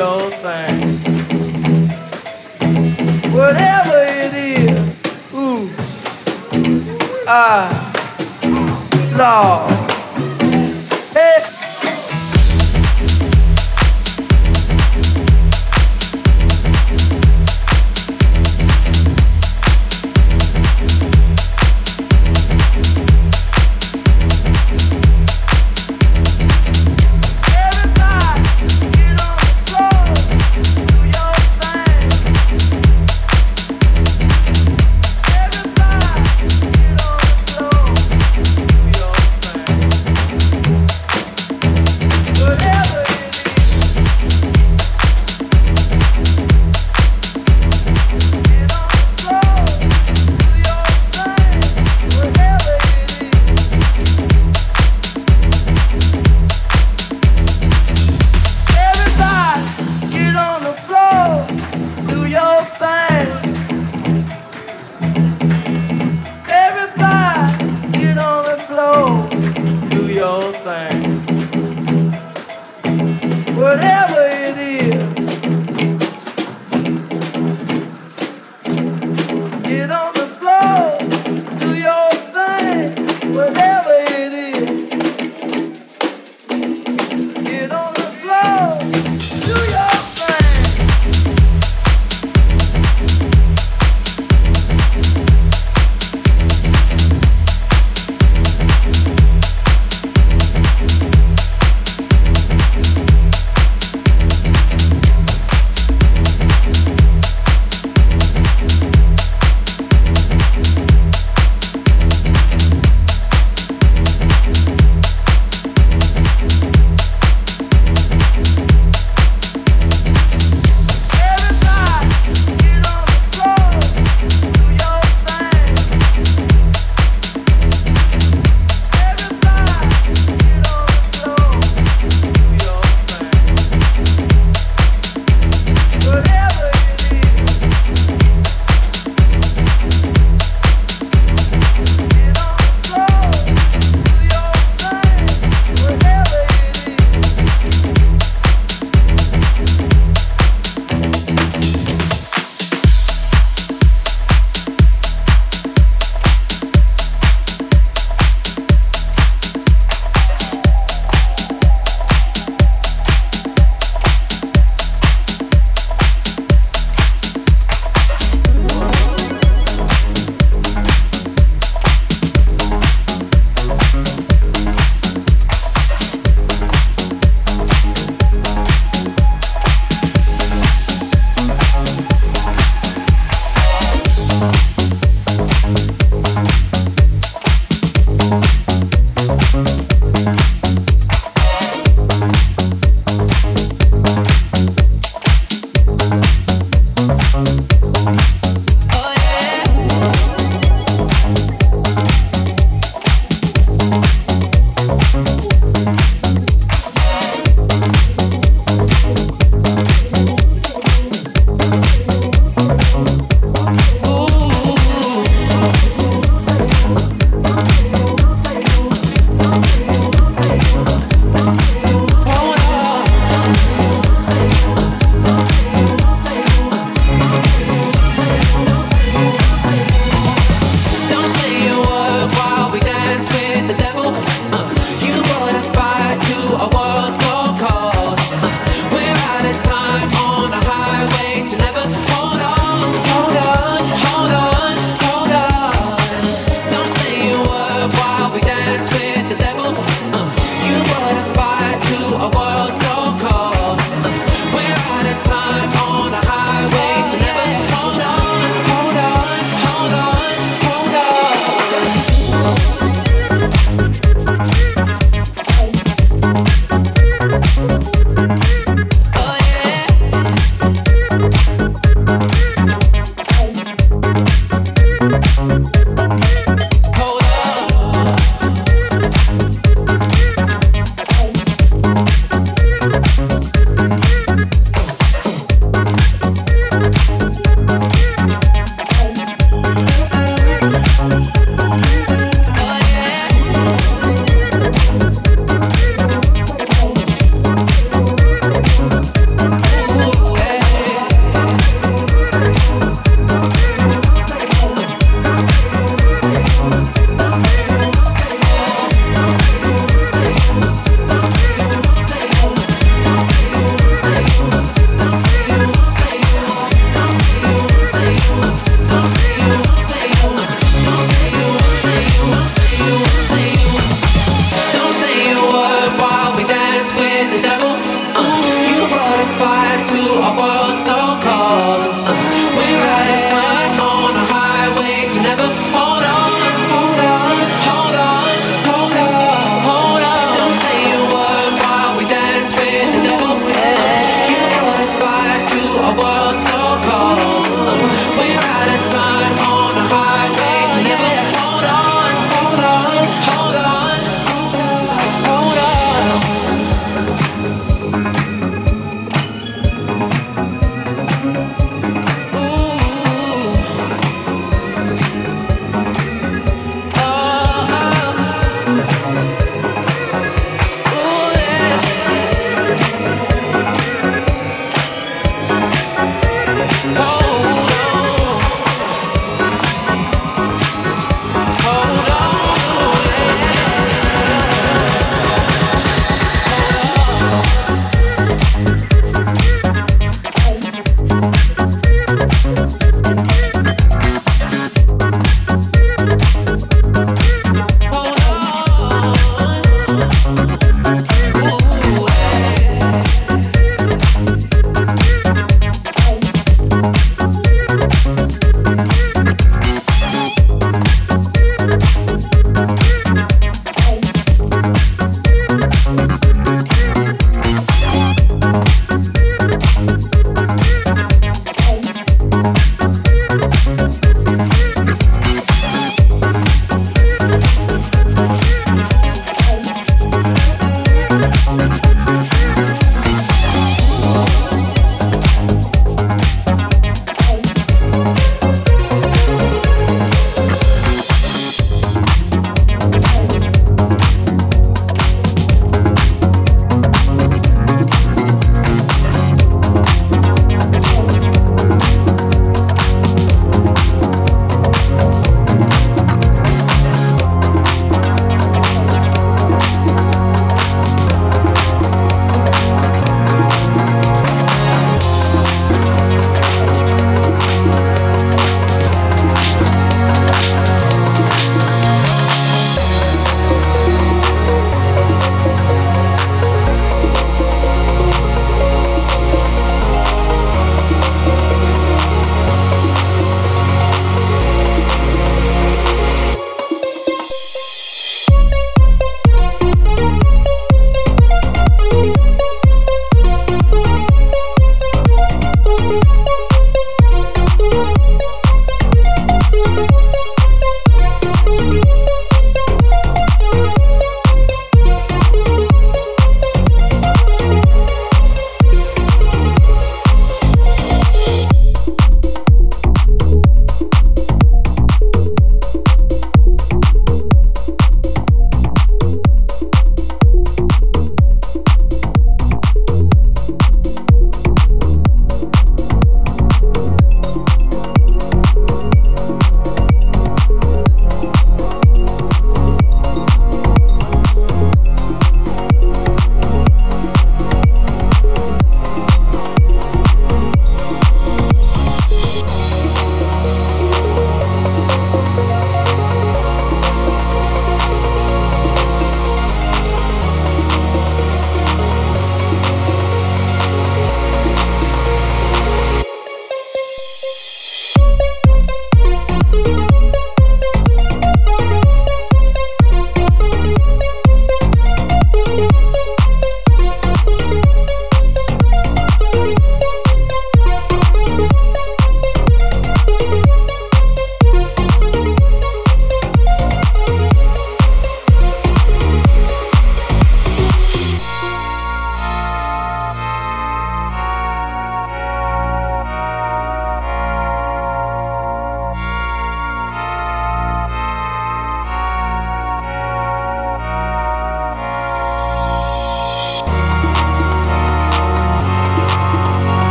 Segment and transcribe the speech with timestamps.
[0.00, 0.96] your thing.
[3.34, 5.68] Whatever it is, ooh,
[7.28, 7.68] ah,
[9.18, 9.79] Lord.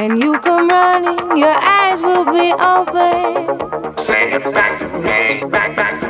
[0.00, 3.98] and you come running, your eyes will be open.
[3.98, 6.09] Say it back to me, back, back to me.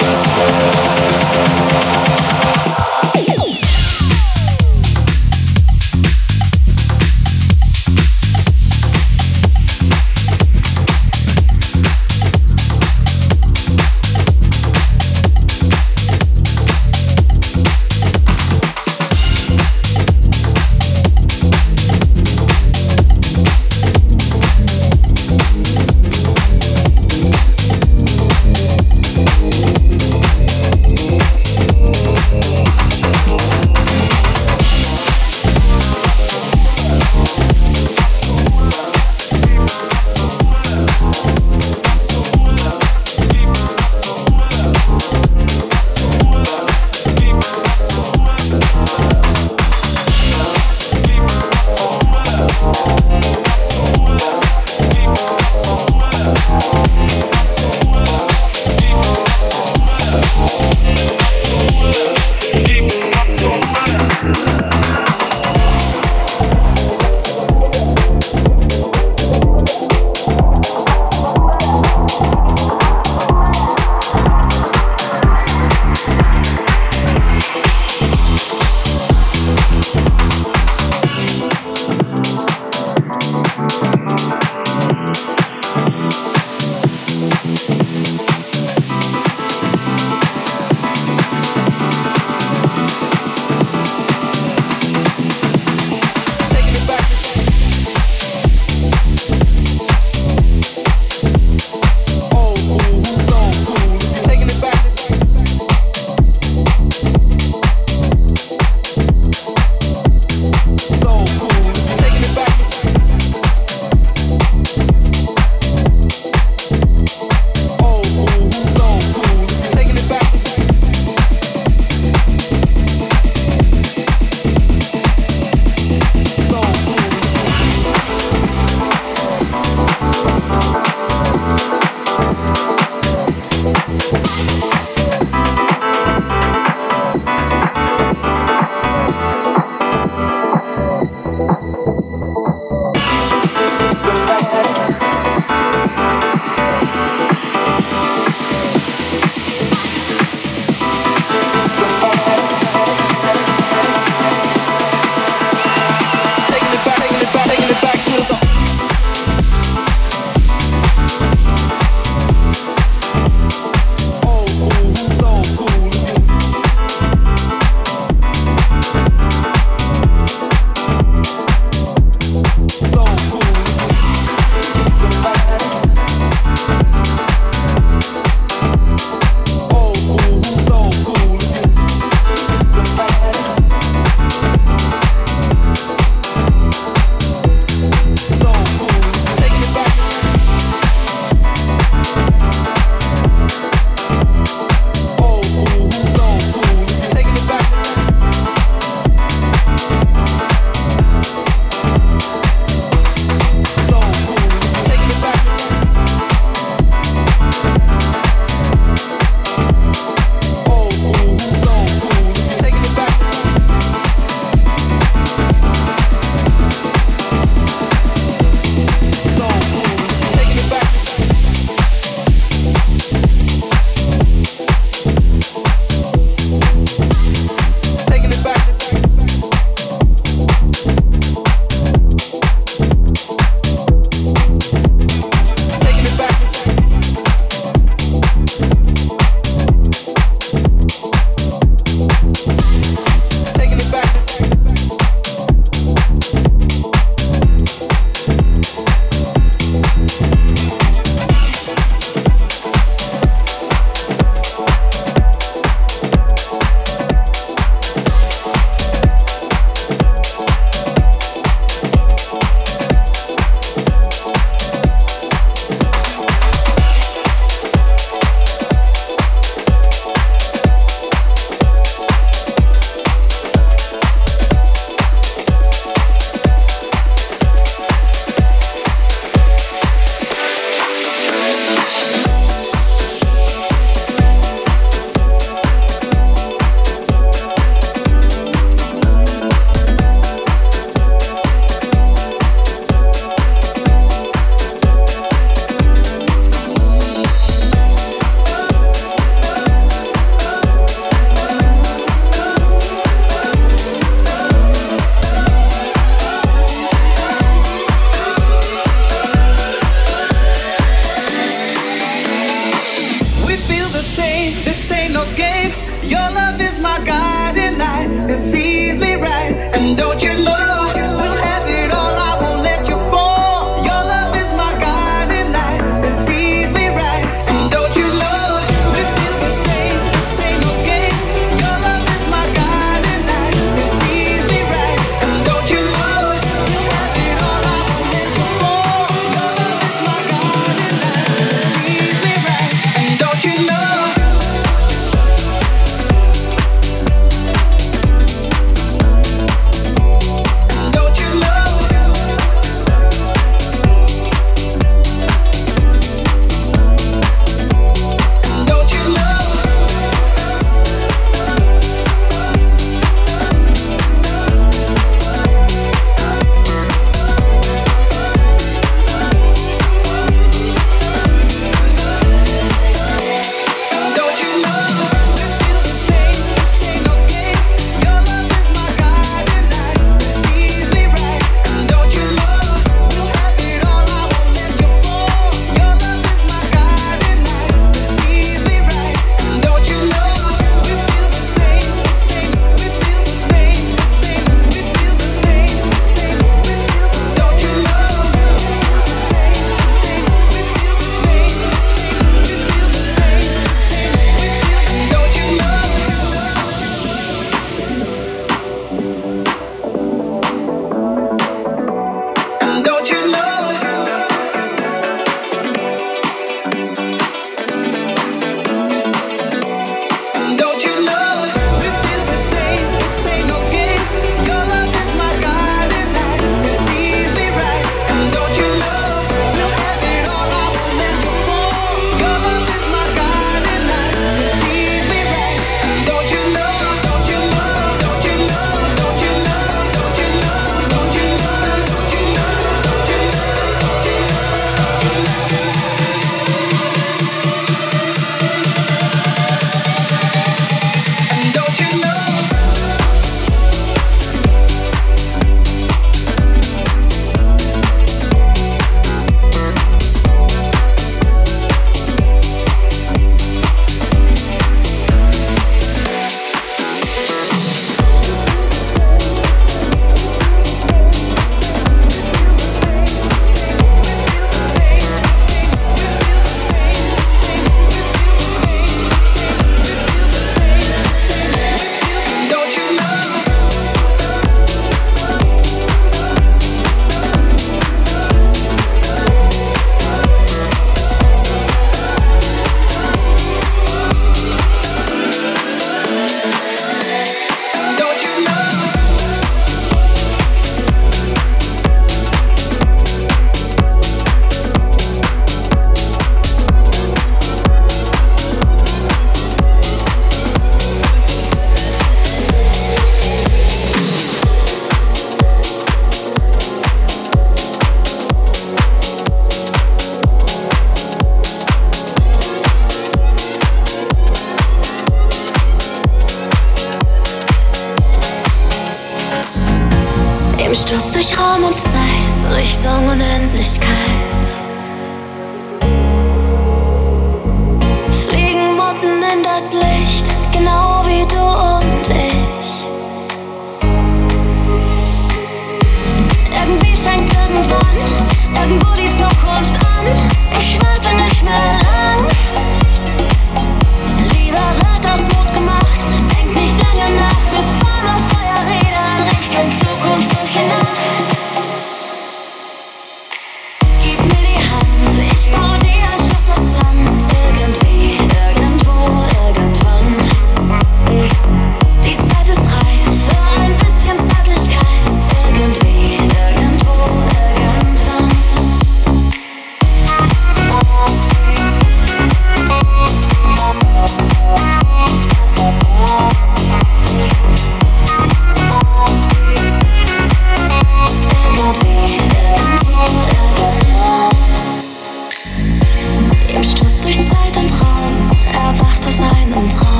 [532.61, 534.30] durch Dunkeln Unendlichkeit.